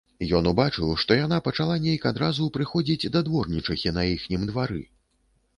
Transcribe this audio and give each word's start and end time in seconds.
Ён 0.37 0.47
убачыў, 0.51 0.93
што 1.03 1.17
яна 1.17 1.37
пачала 1.49 1.75
нейк 1.83 2.07
адразу 2.13 2.49
прыходзіць 2.57 3.11
да 3.17 3.23
дворнічыхі 3.29 3.95
на 3.99 4.07
іхнім 4.17 4.49
двары. 4.53 4.83